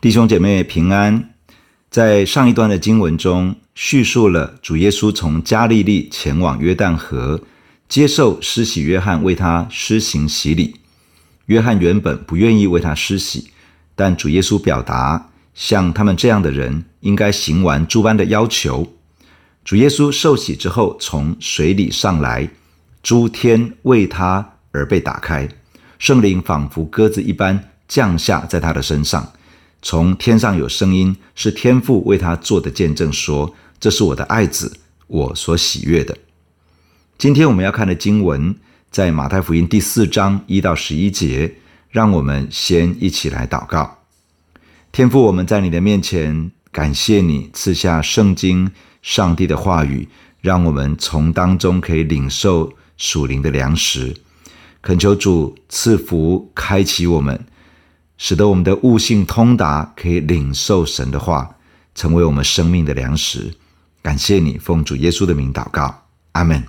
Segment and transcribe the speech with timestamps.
[0.00, 1.34] 弟兄姐妹平安。
[1.90, 7.42] 在上一段的经文中，叙述了主耶稣从加利利前往约旦河，
[7.86, 10.76] 接受施洗约翰为他施行洗礼。
[11.46, 13.50] 约翰原本不愿意为他施洗，
[13.94, 18.94] 但主耶稣表达，像他们这样的人应该行完诸般的要求。
[19.62, 22.48] 主耶稣受洗之后，从水里上来，
[23.02, 25.46] 诸天为他而被打开，
[25.98, 29.30] 圣灵仿佛鸽子一般降下在他的身上。
[29.82, 36.16] 从天上有声音，是天父为他做的见证，说：“这是我的爱子，我所喜悦的。”
[37.18, 38.54] 今天我们要看的经文
[38.90, 41.54] 在马太福音第四章一到十一节。
[41.90, 43.98] 让我们先一起来祷告。
[44.92, 48.70] 天父，我们在你的面前感谢你赐下圣经，
[49.02, 50.08] 上帝的话语，
[50.40, 54.14] 让我们从当中可以领受属灵的粮食。
[54.80, 57.44] 恳求主赐福，开启我们。
[58.22, 61.56] 使得我们的悟性通达，可以领受神的话，
[61.94, 63.54] 成为我们生命的粮食。
[64.02, 66.62] 感谢你，奉主耶稣的名祷告，阿门。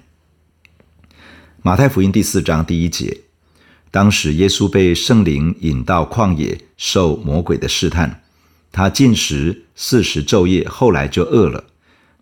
[1.62, 3.18] 马太福音第四章第一节，
[3.92, 8.24] 当时耶稣被圣灵引到旷野，受魔鬼的试探。
[8.72, 11.66] 他禁食四十昼夜，后来就饿了。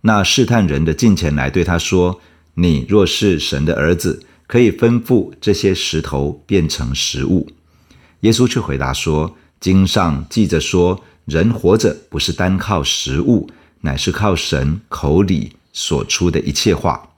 [0.01, 2.19] 那试探人的近前来对他说
[2.55, 7.47] ：“你若是神的儿子，可以吩咐这些石头变成食物。”
[8.21, 13.49] 耶稣却回答说：“经上记着说，人活着不是单靠食物，
[13.81, 17.11] 乃是靠神口里所出的一切话。”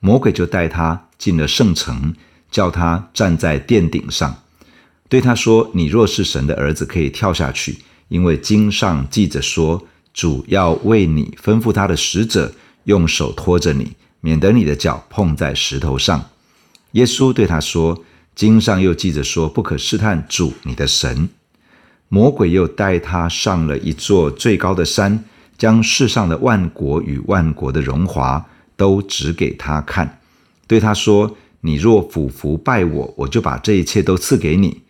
[0.00, 2.14] 魔鬼就带他进了圣城，
[2.50, 4.42] 叫他站在殿顶上，
[5.08, 7.78] 对他说：“你若是神的儿子，可以跳下去，
[8.08, 12.52] 因为经上记着说，主要为你吩咐他的使者，
[12.84, 16.30] 用手托着你，免得你的脚碰在石头上。”
[16.92, 18.02] 耶稣对他说。
[18.34, 21.28] 经上又记着说，不可试探主你的神。
[22.08, 25.24] 魔鬼又带他上了一座最高的山，
[25.56, 28.44] 将世上的万国与万国的荣华
[28.76, 30.20] 都指给他看，
[30.66, 34.82] 对他说：“你若俯伏拜我，我就把这一切都赐给你。”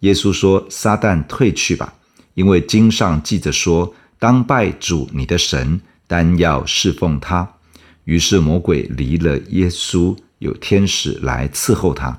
[0.00, 1.92] 耶稣说：“撒旦退去吧，
[2.34, 7.56] 因为经上记着说，当拜主你的神，单要侍奉他。”
[8.04, 12.18] 于是魔鬼离了耶稣，有天使来伺候他。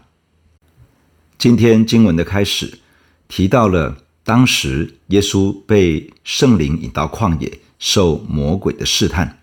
[1.44, 2.80] 今天经文的开始
[3.28, 9.42] 提到了当时耶稣被圣灵引到旷野，受魔鬼的试探。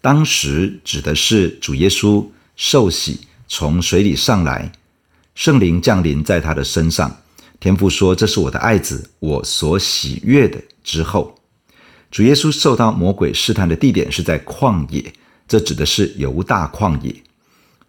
[0.00, 2.24] 当时指的是主耶稣
[2.54, 4.70] 受洗从水里上来，
[5.34, 7.16] 圣灵降临在他的身上。
[7.58, 11.36] 天父说：“这是我的爱子，我所喜悦的。”之后，
[12.12, 15.12] 主耶稣受到魔鬼试探的地点是在旷野，
[15.48, 17.12] 这指的是犹大旷野。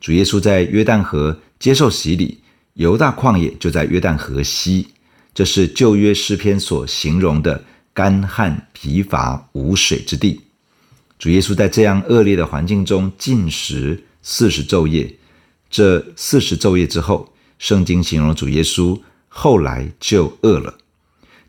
[0.01, 2.39] 主耶稣在约旦河接受洗礼。
[2.75, 4.87] 犹大旷野就在约旦河西，
[5.33, 7.63] 这是旧约诗篇所形容的
[7.93, 10.41] 干旱、疲乏、无水之地。
[11.17, 15.15] 主耶稣在这样恶劣的环境中进食四十昼夜。
[15.69, 18.99] 这四十昼夜之后，圣经形容主耶稣
[19.29, 20.75] 后来就饿了。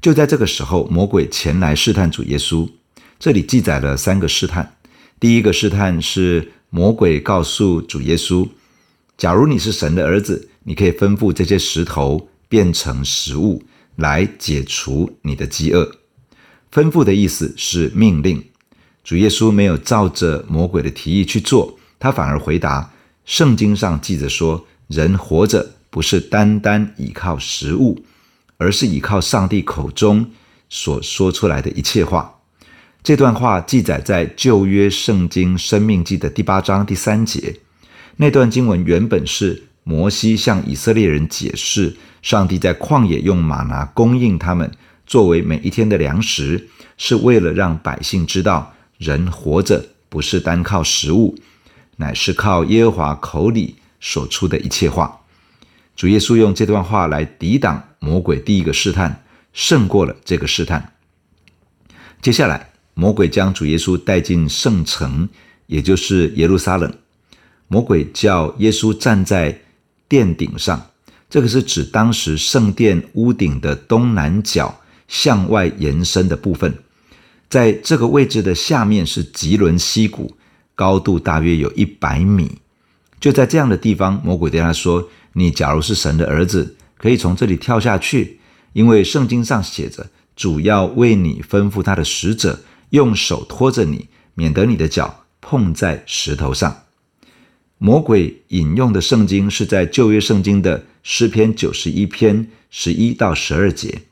[0.00, 2.70] 就在这个时候，魔鬼前来试探主耶稣。
[3.19, 4.76] 这里记载了三个试探。
[5.19, 8.48] 第一个试探是魔鬼告诉主耶稣
[9.19, 13.62] ：“假如你是神的儿子。”你可以吩咐这些石头变成食物，
[13.94, 15.84] 来解除你的饥饿。
[16.72, 18.44] 吩咐的意思是命令。
[19.05, 22.93] 主耶稣没有照着魔鬼的提议去做，他反而回答：
[23.25, 28.05] 圣经上记着说，人活着不是单单依靠食物，
[28.56, 30.28] 而是依靠上帝口中
[30.69, 32.41] 所说出来的一切话。
[33.05, 37.60] 这段话记载在旧约圣经生命记的第八章第三节。
[38.16, 39.62] 那段经文原本是。
[39.89, 44.69] 摩西向以色列人解释，上帝在旷野用马拿供应他们，
[45.07, 51.39] 作为每一天的粮食，是为了让百姓知道，人活着不是单靠食物，
[51.99, 55.21] 乃是靠耶和华口里所出的一切话。
[55.94, 59.23] 主耶稣用这段话来抵挡魔鬼第一个试探，
[59.53, 60.94] 胜过了这个试探。
[62.21, 65.29] 接下来，魔鬼将主耶稣带进圣城，
[65.69, 66.93] 也就是耶路撒冷。
[67.69, 69.61] 魔鬼叫耶稣站在
[70.08, 70.91] 殿顶上，
[71.29, 76.75] 这个是指当时圣殿屋顶的东南角向外延伸的部分。
[77.49, 80.37] 在这个位置的下面是汲沦溪谷，
[80.75, 82.58] 高度大约有一百米。
[83.20, 88.41] 就在这样的地方，魔鬼对他说：“你假如是神的儿子，可以从这里跳下去，
[88.73, 92.61] 因为圣经上写着，主要为你吩咐他的使者，
[92.91, 96.82] 用手托着你，免得你的脚碰在石头上。”
[97.78, 104.02] 魔鬼引用的圣经是在旧约圣经的诗篇九十一篇十一到十二节。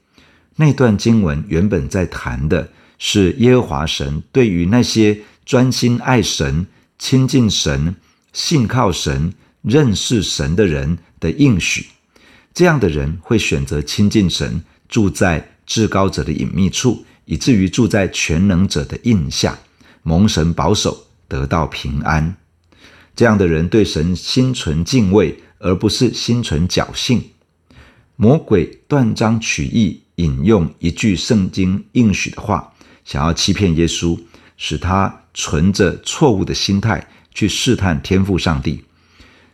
[0.57, 2.69] 那段经文原本在谈的
[2.99, 6.67] 是耶和华神对于那些专心爱神、
[6.99, 7.97] 亲近神、
[8.33, 9.33] 信靠神、
[9.63, 11.87] 认识神的人的应许。
[12.53, 19.59] 这样的人会选择亲近神，住在至高者的隐秘处，以至于住在全能者的荫下，
[20.03, 22.37] 蒙神保守，得到平安。
[23.17, 27.23] 这样的人对神心存敬畏，而不是心存侥幸。
[28.17, 32.73] 魔鬼断章取义引用一句圣经应许的话，
[33.05, 34.19] 想要欺骗耶稣，
[34.57, 38.85] 使他存着错误的心态去试探天赋上帝。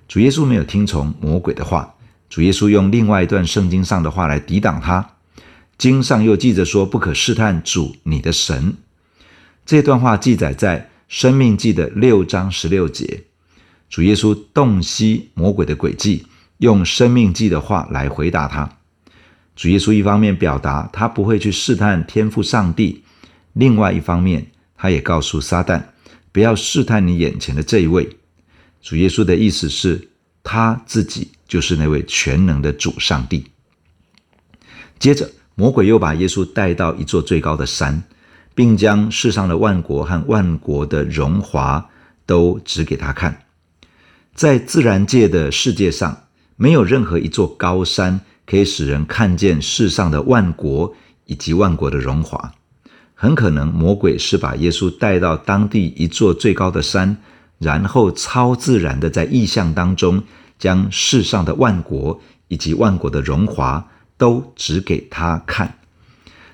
[0.09, 1.95] 主耶稣没有听从魔鬼的话。
[2.29, 5.17] 主耶稣用另外一段圣经上的话来抵挡他。
[5.77, 8.77] 经上又记着说：“不可试探主你的神。”
[9.67, 13.25] 这段话记载在《生命记》的六章十六节。
[13.91, 16.25] 主耶稣洞悉魔鬼的诡计，
[16.57, 18.79] 用《生命记》的话来回答他。
[19.55, 23.05] 主耶稣一方面表达他不会去试探天父上帝，
[23.53, 24.47] 另外一方面
[24.79, 25.83] 他也告诉撒旦
[26.33, 28.17] 不要试探你眼前的这一位。
[28.81, 30.07] 主耶稣的意思是。
[30.43, 33.45] 他自己就是那位全能的主上帝。
[34.99, 38.03] 接着，魔鬼又把耶稣带到一座最高的山，
[38.55, 41.87] 并将世上的万国和万国的荣华
[42.25, 43.45] 都指给他看。
[44.41, 46.25] 在自然界的世界上，
[46.57, 50.95] 没有任何一座高山可以使人看见世上的万国
[51.27, 52.51] 以及万国的荣华。
[53.15, 57.19] 很可能，魔鬼是把耶稣带到当地一座最高的山。
[57.59, 60.23] 然后超自然的在异象当中，
[60.59, 65.77] 将世上的万国以及万国的荣华都指给他看。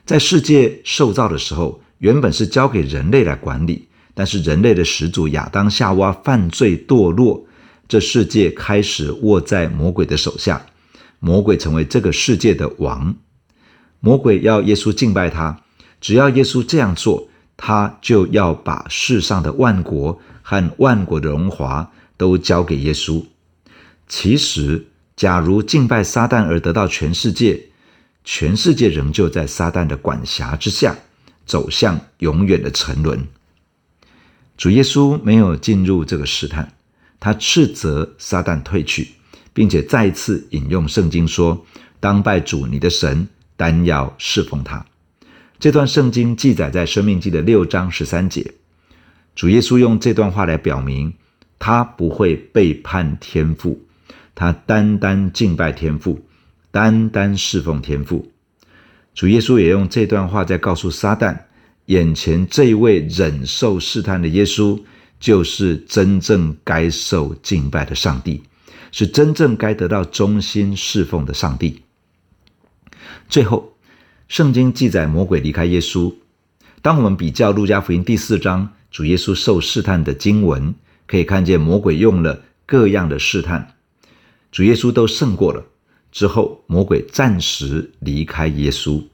[0.05, 7.47] 在世界受造的时候，原本是交给人类来管理，但是人类的始祖亚当夏娃犯罪堕落，
[7.89, 10.67] 这世界开始握在魔鬼的手下，
[11.21, 13.15] 魔鬼成为这个世界的王。
[14.01, 15.63] 魔鬼要耶稣敬拜他，
[16.01, 20.21] 只要耶稣这样做，他就要把世上的万国。
[20.49, 23.25] 和万国的荣华都交给耶稣。
[24.07, 24.87] 其实，
[25.17, 27.61] 假如敬拜撒旦而得到全世界，
[28.23, 30.97] 全世界仍旧在撒旦的管辖之下，
[31.47, 33.27] 走向永远的沉沦。
[34.57, 36.73] 主耶稣没有进入这个试探，
[37.27, 39.09] 他斥责撒旦退去，
[39.53, 41.67] 并且再次引用圣经说
[41.99, 43.27] ：“当拜主你的神，
[43.57, 44.87] 单要侍奉他。”
[45.59, 48.53] 这段圣经记载在《生命记》的六章十三节。
[49.35, 51.13] 主耶稣用这段话来表明，
[51.59, 53.83] 他不会背叛天父，
[54.37, 56.25] 他单单敬拜天父，
[56.71, 58.31] 单单侍奉天父。
[59.17, 61.37] 主耶稣也用这段话在告诉撒旦，
[61.87, 64.81] 眼前这位忍受试探的耶稣，
[65.19, 68.43] 就是真正该受敬拜的上帝，
[68.93, 71.83] 是真正该得到忠心侍奉的上帝。
[73.29, 73.75] 最后，
[74.29, 76.15] 圣经记载魔鬼离开耶稣。
[76.83, 78.73] 当我们比较路加福音第四章。
[78.89, 80.75] 主耶稣受试探的经文，
[81.07, 83.75] 可以看见魔鬼用了各样的试探，
[84.51, 85.63] 主耶稣都胜过了。
[86.11, 89.05] 之后，魔鬼暂时离开耶稣。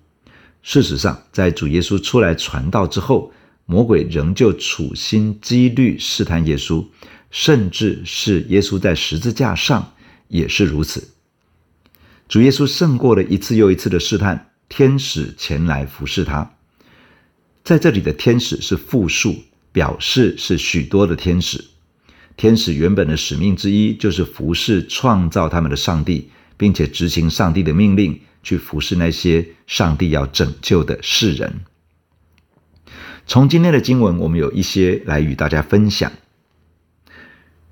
[0.63, 3.33] 事实上，在主耶稣出来传道之后，
[3.67, 6.87] 魔鬼仍旧处心积虑试探耶稣，
[7.31, 9.95] 甚至是耶稣在十字架上
[10.29, 11.09] 也是如此。
[12.29, 16.55] 主耶稣胜过了一次又一次的试探，天使前来服侍他。
[17.65, 19.45] 在这里的天使是复数。
[19.75, 21.65] 表示是许多的天使，
[22.37, 26.29] 天使原本的使命之一就是服侍创造他们的上帝，
[26.59, 31.63] 并且执行上帝的命令，去服侍那些上帝要拯救的世人。
[33.27, 36.13] 从今天的经文，我们有一些来与大家分享。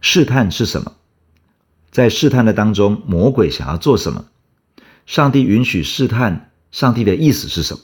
[0.00, 0.92] 试探是什么？
[1.90, 4.26] 在试探的当中，魔鬼想要做什么？
[5.06, 7.80] 上帝允许试探，上帝的意思是什么？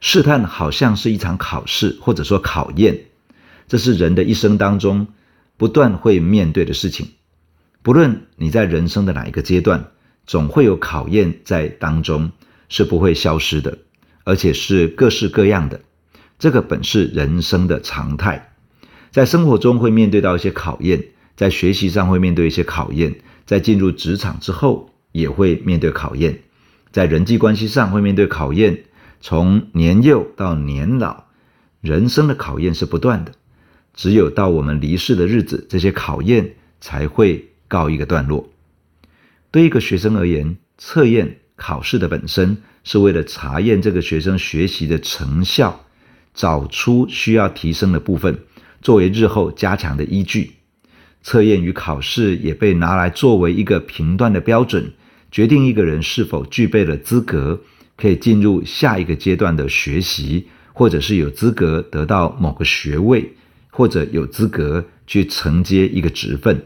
[0.00, 3.06] 试探好像是一场考试，或者说考验，
[3.66, 5.08] 这是人的一生当中
[5.56, 7.08] 不断会面对的事情。
[7.82, 9.92] 不论你在人生的哪一个阶段，
[10.26, 12.30] 总会有考验在当中，
[12.68, 13.78] 是不会消失的，
[14.24, 15.80] 而且是各式各样的。
[16.44, 18.52] 这个本是人生的常态，
[19.10, 21.02] 在生活中会面对到一些考验，
[21.36, 23.14] 在学习上会面对一些考验，
[23.46, 26.40] 在进入职场之后也会面对考验，
[26.92, 28.84] 在人际关系上会面对考验。
[29.22, 31.24] 从年幼到年老，
[31.80, 33.32] 人生的考验是不断的。
[33.94, 38.46] 只有到我们离世的日子，这些考验才会告一个段落。
[39.50, 45.80] 对一个学生而言，测验考试的本身是为了查验这个学生学习的成效，
[46.34, 48.40] 找出需要提升的部分，
[48.82, 50.52] 作为日后加强的依据。
[51.22, 54.92] 测验与考试也被拿来作为一个评断的标准，
[55.30, 57.62] 决定一个人是否具备了资格。
[57.96, 63.34] 可以进入下一个阶段的学习，或者是有资格得到某个学位，
[63.70, 66.64] 或者有资格去承接一个职分。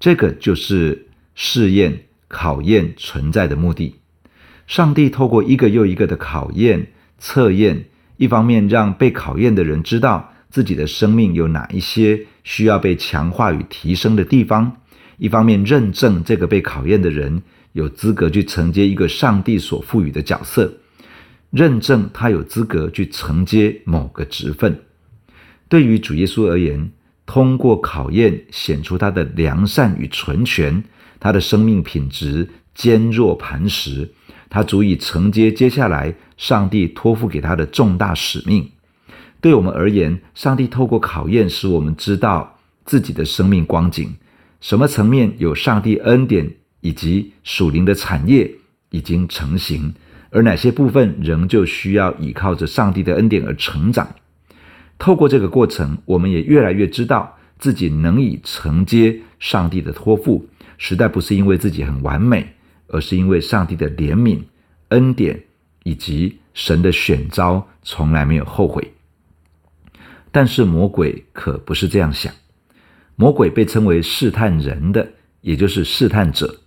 [0.00, 3.96] 这个就是试验、考验存在的目的。
[4.66, 7.84] 上帝透过一个又一个的考验、测验，
[8.18, 14.76] 一方面让被考验的人知道自己的生命有哪一些需要被强化与提升的地方，
[15.16, 20.74] 一方面认证这个被考验的人有资格去承接一个上帝所赋予的角色，
[21.50, 24.82] 认证他有资格去承接某个职分。
[25.68, 26.90] 对于主耶稣而言，
[27.24, 30.82] 通过考验显出他的良善与纯全，
[31.20, 34.10] 他的生命品质坚若磐石。
[34.50, 38.70] 他足以承接接下来上帝托付给他的重大使命。
[39.40, 44.16] 对我们而言，上帝透过考验，使我们知道自己的生命光景，
[44.60, 46.50] 什么层面有上帝恩典
[46.80, 48.50] 以及属灵的产业
[48.90, 49.94] 已经成型，
[50.30, 54.08] 而哪些部分仍旧需要依靠着上帝的恩典而成长。
[54.98, 62.54] 透过这个过程，我们也越来越知道自己能以承接上帝的托付，实在不是因为自己很完美。
[62.88, 64.40] 而是因为上帝的怜悯、
[64.88, 65.44] 恩典
[65.84, 68.92] 以及神的选召，从来没有后悔。
[70.30, 72.32] 但是魔鬼可不是这样想。
[73.16, 76.60] 魔鬼被称为试探人的，也就是试探者。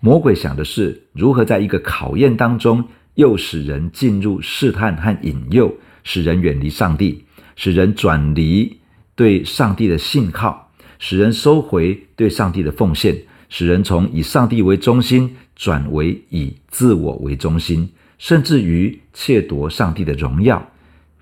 [0.00, 2.84] 魔鬼想的是如何在一个考验当中，
[3.14, 5.74] 诱使人进入试探和引诱，
[6.04, 7.24] 使人远离上帝，
[7.56, 8.78] 使人转离
[9.14, 13.24] 对上帝的信靠，使人收回对上帝的奉献。
[13.48, 20.72] 使人从以上帝为中心转为以自我为中心，甚至于窃夺上帝的荣耀，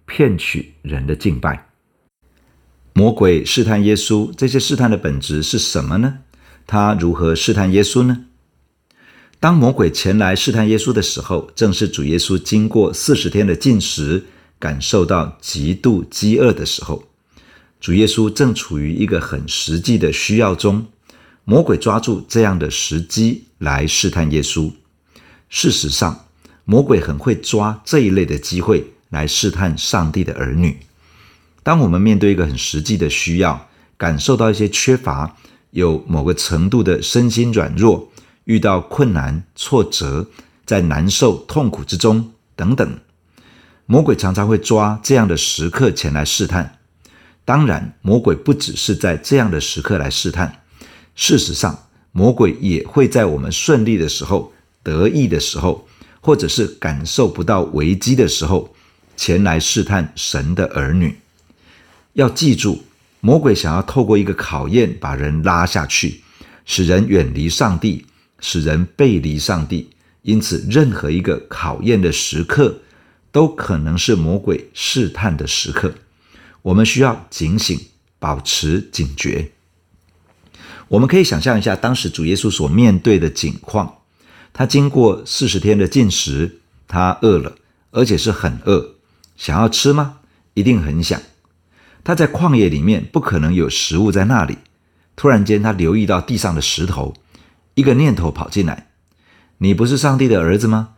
[0.07, 1.69] 骗取人的敬拜。
[2.93, 6.19] 魔鬼试探耶稣，这些试探的本质是什么呢？
[6.67, 8.27] 他如何试探耶稣呢？
[9.41, 14.25] 当魔鬼前来试探耶稣的时候，正是主耶稣经过四十天的禁食，
[14.59, 17.05] 感受到极度饥饿的时候。
[17.81, 20.87] 主耶稣正处于一个很实际的需要中。
[21.45, 24.73] 魔鬼抓住这样的时机来试探耶稣。
[25.51, 26.27] 事实上，
[26.65, 30.79] 魔鬼很会抓这一类的机会来试探上帝的儿女。
[31.63, 35.37] 当我们面对一个很实际的需要，感受到一些缺乏，
[35.71, 38.11] 有某个程度的身心软弱，
[38.45, 40.27] 遇到困难、挫折，
[40.65, 42.99] 在难受、痛苦之中等等，
[43.85, 46.79] 魔鬼常常会抓这样的时刻前来试探。
[47.45, 50.63] 当然，魔鬼不只是在这样的时刻来试探。
[51.15, 54.53] 事实上，魔鬼也会在我们顺利的时候、
[54.83, 55.87] 得意的时候，
[56.21, 58.75] 或者是感受不到危机的时候，
[59.17, 61.19] 前来试探神的儿女。
[62.15, 62.83] 要记住，
[63.21, 66.21] 魔鬼想要透过一个考验把人拉下去，
[66.65, 68.07] 使人远离上帝，
[68.41, 69.91] 使人背离上帝。
[70.23, 72.81] 因此，任何一个考验的时刻，
[73.31, 75.95] 都可能是魔鬼试探的时刻。
[76.63, 77.79] 我们需要警醒，
[78.19, 79.51] 保持警觉。
[80.89, 83.99] 我们可以想象一下，当时主耶稣所面对的境况。
[84.53, 87.57] 他经过四十天的禁食，他饿了，
[87.91, 88.97] 而且是很饿。
[89.37, 90.19] 想要吃吗？
[90.55, 91.21] 一定很想。
[92.05, 94.59] 他在旷野里面，不可能有食物在那里。
[95.17, 97.15] 突然间，他留意到地上的石头，
[97.75, 98.89] 一个念头跑进来：
[99.59, 100.91] 你不是上帝的儿子吗？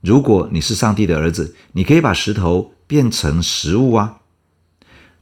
[0.00, 4.20] 如果你是上帝的儿子，你可以把石头变成食物啊！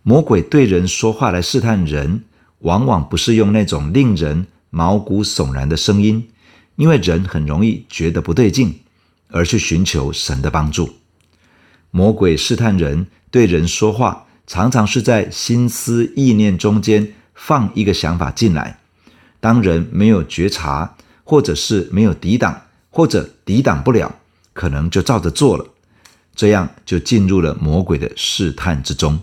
[0.02, 2.24] 魔鬼对人说话来试探人。
[2.62, 6.28] 往往不是用那种令人毛骨悚然的声音，
[6.76, 8.80] 因为人很容易觉得不对劲，
[9.28, 10.94] 而去寻求神的帮助。
[11.90, 18.78] 魔鬼试探人，对人说话，常常是在心思意念中间放一个想法进来。
[19.40, 24.14] 当人没有觉察，或者是没有抵挡，或者抵挡不了，
[24.52, 25.66] 可能就照着做了，
[26.34, 29.20] 这样就进入了魔鬼的试探之中。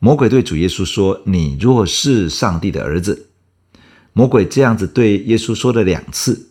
[0.00, 3.26] 魔鬼对主耶稣说：“你若是上帝的儿子。”
[4.14, 6.50] 魔鬼这样子对耶稣说了两次。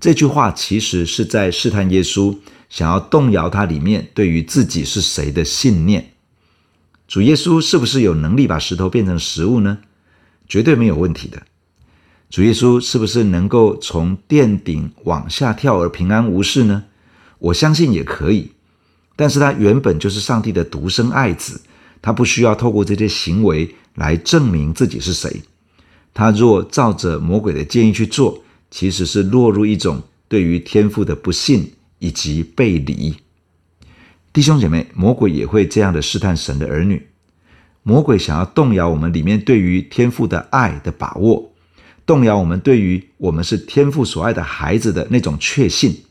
[0.00, 2.36] 这句话其实是在试探耶稣，
[2.68, 6.12] 想要动摇他里面对于自己是谁的信念。
[7.06, 9.78] 主耶稣是不是有能力把石头变成食物呢？
[10.48, 11.42] 绝对没有问题的。
[12.30, 16.84] 主耶稣是不是能够从殿顶往下跳而平安无事呢？
[17.38, 18.52] 我相信也可以。
[19.16, 21.60] 但是他原本就是上帝的独生爱子。
[22.00, 25.42] 他不需要透过这些行为来证明自己是谁。
[26.14, 33.14] 他若照着魔鬼的建议去做，其实是落入一种对于天父的不信以及背离。
[34.32, 37.06] 弟兄姐妹，魔鬼也会这样的试探神的儿女。
[37.82, 41.52] 魔鬼想要动摇我们里面对于天父的爱的把握，
[42.04, 46.04] 动摇我们对于我们是天父所爱的孩子的那种确信。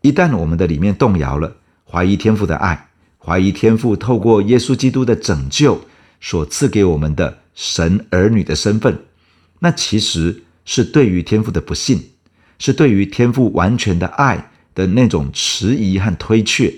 [0.00, 1.56] 一旦我们的里面动摇了，
[1.88, 2.88] 怀疑天父的爱，
[3.24, 5.80] 怀疑天父透过耶稣基督的拯救
[6.20, 8.98] 所赐给我们的神儿女的身份，
[9.60, 12.10] 那其实是对于天父的不信，
[12.58, 16.72] 是对于天父完全的爱的那种迟疑和推却，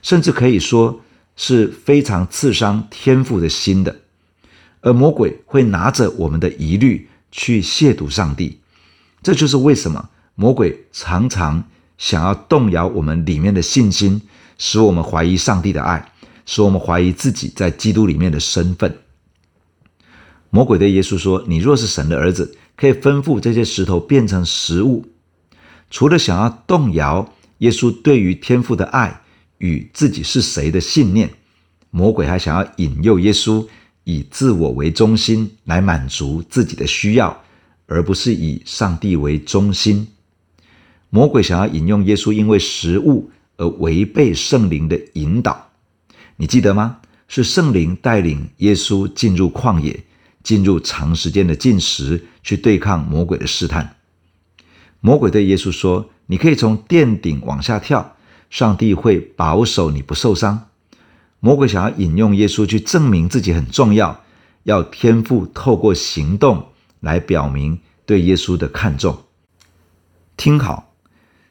[0.00, 1.00] 甚至可以说
[1.34, 3.96] 是非常刺伤天父的心的。
[4.82, 8.60] 而魔鬼会拿着我们的疑虑去亵渎上帝，
[9.22, 11.64] 这就是为什么魔鬼常常
[11.98, 14.22] 想要动摇我们里面的信心，
[14.60, 16.12] 使我们怀疑上帝的爱，
[16.44, 18.94] 使我们怀疑自己在基督里面的身份。
[20.50, 25.06] 魔鬼对耶稣说：“你若是神的儿子，可以吩咐这些石头变成食物。”
[25.90, 29.22] 除了想要动摇耶稣对于天父的爱
[29.58, 31.30] 与自己是谁的信念，
[31.90, 33.66] 魔鬼还想要引诱耶稣
[34.04, 37.42] 以自我为中心来满足自己的需要，
[37.86, 40.06] 而不是以上帝为中心。
[41.08, 45.68] 魔鬼想要引用耶稣因为食物而违背圣灵的引导，
[46.36, 46.96] 你记得吗？
[47.28, 50.02] 是圣灵带领耶稣进入旷野，
[50.42, 53.96] 进入长时间的禁食，去对抗魔鬼的试探。
[55.00, 58.16] 魔鬼对耶稣说：“你可以从殿顶往下跳，
[58.48, 60.68] 上帝会保守你不受伤。”
[61.38, 64.24] 魔鬼想要引用耶稣去证明自己很重要，
[64.62, 66.68] 要天赋透过行动
[67.00, 69.18] 来表明对耶稣的看重。
[70.38, 70.89] 听好，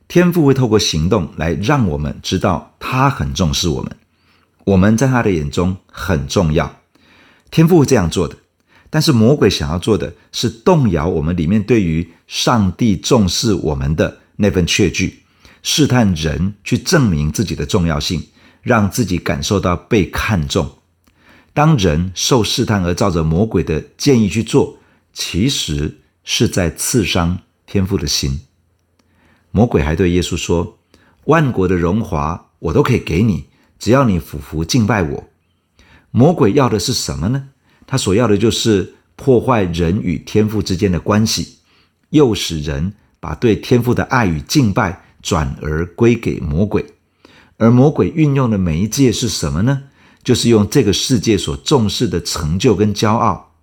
[0.09, 3.95] 天父会透过行动来让我们知道他很重视我们，
[4.65, 6.81] 我们在他的眼中很重要。
[7.51, 8.35] 天父会这样做的。
[8.89, 15.21] 但是魔鬼想要做的是动摇我们里面对于上帝重视我们的那份确据，
[15.61, 18.29] 试探人去证明自己的重要性，
[18.63, 20.67] 让自己感受到被看重。
[21.53, 24.79] 当人受试探而照着魔鬼的建议去做，
[25.13, 27.37] 其实是在刺伤
[27.67, 28.39] 天父的心。
[29.51, 30.77] 魔鬼还对耶稣说
[31.25, 33.45] ：“万国的荣华我都可以给你，
[33.77, 35.23] 只要你俯伏敬拜我。”
[36.11, 37.49] 魔鬼要的是什么呢？
[37.85, 41.59] 他所要的就是破坏人与天父之间的关系，
[42.09, 46.85] 诱使人把对天父的爱与敬拜转而归给魔鬼。
[47.57, 49.83] 而魔鬼运用的媒介是什么呢？
[50.23, 53.53] 就是用这个世界所重视的成就跟骄傲。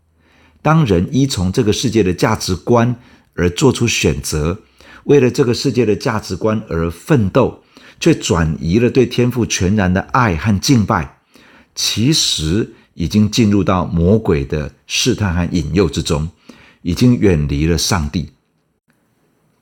[0.63, 2.97] 当人依从这个世界的价值观
[3.35, 4.63] 而做出选择，
[5.07, 7.63] 为了这个世界的价值观而奋斗，
[7.99, 11.19] 却转移了对天父全然的爱和敬拜，
[11.75, 16.29] 其实，已经进入到魔鬼的试探和引诱之中，
[16.83, 18.31] 已经远离了上帝。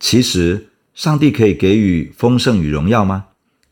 [0.00, 3.26] 其实，上帝可以给予丰盛与荣耀吗？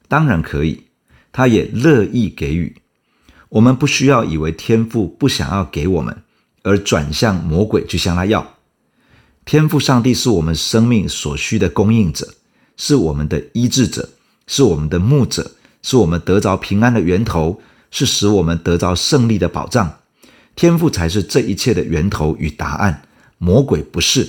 [0.09, 0.85] 当然可以，
[1.33, 2.77] 他也乐意给予。
[3.49, 6.23] 我们不需要以为天父不想要给我们，
[6.63, 8.52] 而转向魔鬼去向他要。
[9.45, 12.35] 天父上帝是我们生命所需的供应者，
[12.77, 14.09] 是我们的医治者，
[14.47, 15.53] 是我们的牧者，
[15.83, 17.61] 是我们得着平安的源头。
[17.95, 19.99] 是使我们得着胜利的保障，
[20.57, 23.03] 天赋才是这一切的源头与答案，
[23.37, 24.27] 魔鬼不是。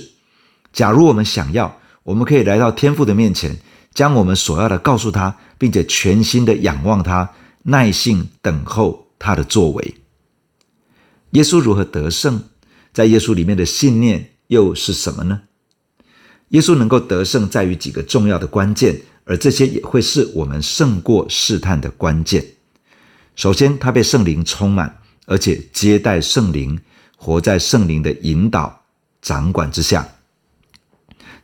[0.70, 3.56] 假如我们想要，我们可以来到天赋的面前，
[3.94, 7.30] 将我们所要的告诉他，并且全心的仰望他，
[7.62, 9.94] 耐心等候他的作为。
[11.30, 12.44] 耶稣如何得胜？
[12.92, 15.42] 在耶稣里面的信念又是什么呢？
[16.50, 22.44] 耶稣能够得胜，在于几个重要的关键，而这些也会是我们胜过试探的关键。
[23.34, 26.78] 首先，他被圣灵充满，而且接待圣灵，
[27.16, 28.84] 活在圣灵的引导、
[29.20, 30.06] 掌管之下。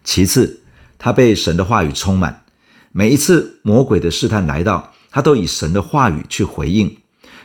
[0.05, 0.63] 其次，
[0.97, 2.45] 他被神的话语充满，
[2.93, 6.97] 每一次魔鬼的试探来到，他都以神的话语去回应。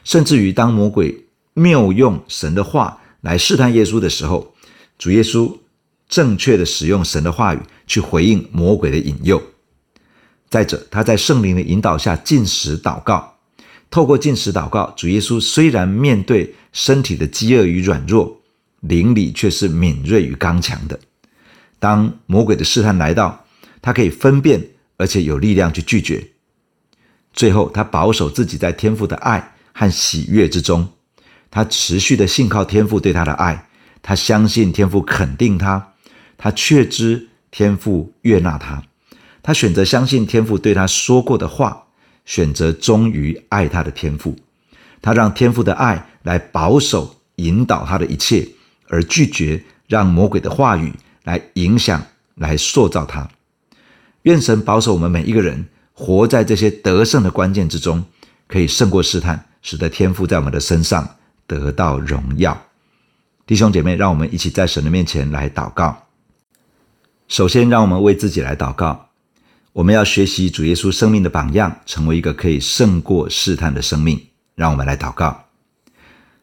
[0.03, 1.25] 甚至于当魔鬼
[1.55, 4.54] 谬用神的话来试探耶稣的时候，
[4.97, 5.57] 主耶稣
[6.07, 9.41] 正确的使用神的话语去回应魔鬼的引诱。
[10.49, 13.33] 再者，他在圣灵的引导下进食祷告。
[13.91, 18.41] 透过进食祷告，主耶稣虽然面对身体的饥饿与软弱，
[18.81, 20.99] 灵里却是敏锐与刚强的。
[21.79, 23.45] 当魔鬼的试探来到，
[23.81, 26.31] 他可以分辨，而且有力量去拒绝。
[27.33, 30.87] 最后，他保守自己在天父的爱和喜悦之中，
[31.51, 33.67] 他持续的信靠天父对他的爱，
[34.07, 35.93] 他相信天父肯定他，
[36.37, 38.83] 他确知天父悦纳他，
[39.41, 41.81] 他选择相信天父对他说过的话。
[42.23, 44.35] 选择忠于爱他的天父，
[44.99, 48.47] 他让天父的爱来保守引导他的一切，
[48.87, 50.91] 而拒绝让魔鬼的话语
[51.23, 53.29] 来影响、来塑造他。
[54.23, 58.03] 愿神保守我们每一个人，活在这些得胜的关键之中，
[58.47, 61.07] 可以胜过试探，使得天父在我们的身上
[61.45, 62.59] 得到荣耀。
[63.47, 66.07] 弟兄姐妹，让我们一起在神的面前来祷告。
[67.27, 69.09] 首先，让我们为自己来祷告。
[69.71, 74.19] 我们要学习主耶稣生命的榜样，成为一个可以胜过试探的生命。
[74.55, 75.45] 让我们来祷告。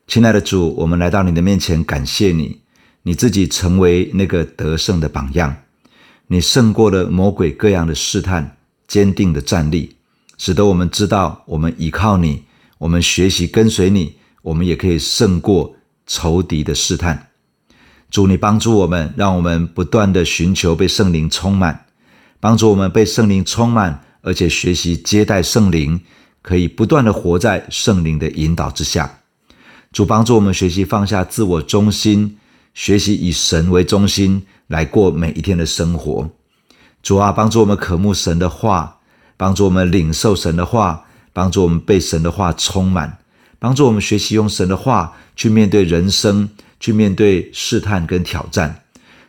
[0.07, 2.61] 亲爱的主，我们来到你的面前，感谢你，
[3.03, 5.57] 你自己成为那个得胜的榜样，
[6.29, 9.97] 你胜过了魔鬼各样的试探，坚定的站立，
[10.39, 12.45] 使得我们知道，我们依靠你，
[12.79, 15.75] 我们学习跟随你，我们也可以胜过
[16.07, 17.29] 仇敌的试探。
[18.11, 21.87] 主，你帮助我们，让我们不断的寻求被圣灵充满，
[22.41, 26.01] 帮助我们被圣灵充满，而且学习接待圣灵，
[26.43, 29.21] 可以不断的活在圣灵的引导之下。
[29.93, 32.39] 主帮助我们学习放下自我中心，
[32.75, 36.31] 学习以神为中心来过每一天的生活。
[37.03, 38.99] 主啊，帮助我们渴慕神的话，
[39.37, 43.19] 帮助我们领受神的话，帮助我们被神的话充满，
[43.63, 46.49] 帮助我们学习用神的话去面对人生，
[46.81, 48.83] 去面对试探跟挑战。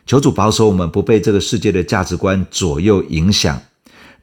[0.06, 3.62] 求主保守我们不被这个世界的价值观左右影响，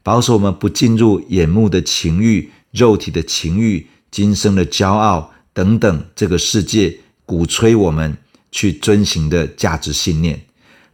[0.02, 5.32] 保守我们不进入眼目的情欲、肉体的情欲、今生的骄傲。
[5.54, 8.18] 等等，这个世界鼓吹我们
[8.50, 10.42] 去遵行的价值信念，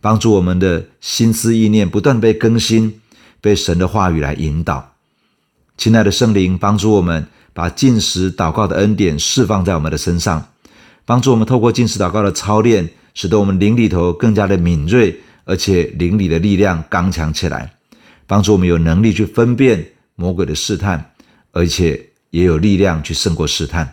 [0.01, 3.01] 帮助我们的心思意念不断被更新，
[3.41, 4.95] 被神的话语来引导。
[5.77, 7.27] 亲爱的圣灵，帮助我们
[7.59, 10.47] 把禁食祷告的恩典释放在我们的身上，
[11.05, 17.73] 帮助我们透过禁食祷告的操练，使得我们灵里头更加的敏锐，而且灵里的力量刚强起来，
[18.29, 21.05] 帮助我们有能力去分辨魔鬼的试探，
[21.51, 23.93] 而且也有力量去胜过试探。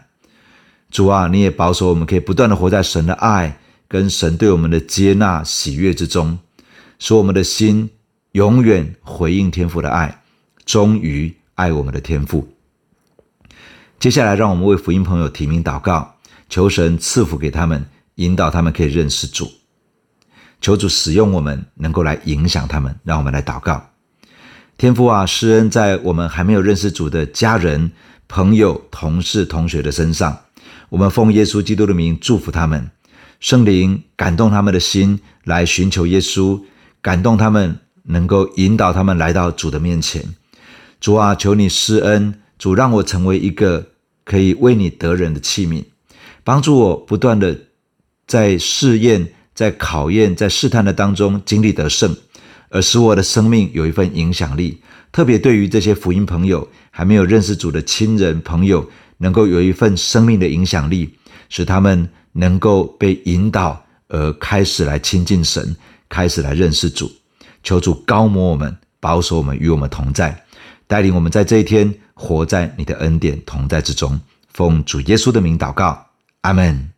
[0.92, 6.38] 主啊，你也保守我们，可以不断的活在神的爱跟神对我们的接纳喜悦之中，
[7.00, 7.90] 使我们的心
[8.34, 10.22] 永远回应天父的爱，
[10.68, 12.48] 忠于爱我们的天父。
[14.06, 17.84] 接下来，让我们为福音朋友提名祷告，求神赐福给他们，
[18.18, 19.52] 引导他们可以认识主。
[20.62, 22.96] 求主使用我们，能够来影响他们。
[23.04, 23.84] 让我们来祷告，
[24.78, 27.92] 天父啊，施恩在我们还没有认识主的家人、
[28.28, 30.38] 朋友、同事、同学的身上。
[30.90, 32.92] 我们奉耶稣基督的名祝福他们，
[33.40, 36.62] 圣灵感动他们的心来寻求耶稣，
[37.02, 40.24] 感动他们能够引导他们来到主的面前。
[41.02, 43.88] 主啊，求你施恩，主让我成为一个
[44.26, 45.82] 可以为你得人的器皿，
[46.44, 47.58] 帮助我不断的
[48.28, 52.14] 在试验、在考验、在试探的当中经历得胜，
[52.70, 54.82] 而使我的生命有一份影响力。
[55.14, 58.86] 特别对于这些福音朋友，还没有认识主的亲人朋友。
[59.18, 61.10] 能够有一份生命的影响力，
[61.48, 65.74] 使他们能够被引导而开始来亲近神，
[66.10, 67.10] 开始来认识主。
[67.64, 70.44] 求主膏抹我们，保守我们，与我们同在，
[70.86, 74.20] 带领我们在这一天活在你的恩典同在之中。
[74.52, 76.08] 奉主耶稣的名祷告，
[76.42, 76.95] 阿门。